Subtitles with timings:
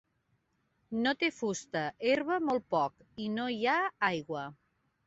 [1.03, 2.97] No té fusta, herba molt poc,
[3.29, 3.79] i no hi ha
[4.13, 4.49] aigua.